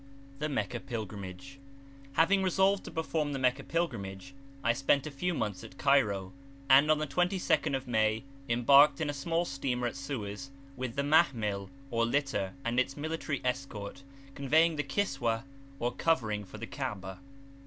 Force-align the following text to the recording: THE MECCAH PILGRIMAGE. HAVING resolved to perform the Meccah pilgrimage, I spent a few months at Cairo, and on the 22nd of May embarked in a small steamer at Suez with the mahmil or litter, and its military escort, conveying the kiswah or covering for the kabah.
THE 0.39 0.49
MECCAH 0.49 0.79
PILGRIMAGE. 0.87 1.59
HAVING 2.13 2.41
resolved 2.41 2.83
to 2.85 2.89
perform 2.91 3.33
the 3.33 3.37
Meccah 3.37 3.65
pilgrimage, 3.65 4.33
I 4.63 4.73
spent 4.73 5.05
a 5.05 5.11
few 5.11 5.35
months 5.35 5.63
at 5.63 5.77
Cairo, 5.77 6.33
and 6.67 6.89
on 6.89 6.97
the 6.97 7.05
22nd 7.05 7.75
of 7.77 7.87
May 7.87 8.23
embarked 8.49 8.99
in 8.99 9.11
a 9.11 9.13
small 9.13 9.45
steamer 9.45 9.85
at 9.85 9.95
Suez 9.95 10.49
with 10.75 10.95
the 10.95 11.03
mahmil 11.03 11.69
or 11.91 12.03
litter, 12.07 12.55
and 12.65 12.79
its 12.79 12.97
military 12.97 13.41
escort, 13.45 14.01
conveying 14.33 14.75
the 14.75 14.83
kiswah 14.83 15.43
or 15.77 15.91
covering 15.91 16.45
for 16.45 16.57
the 16.57 16.65
kabah. 16.65 17.19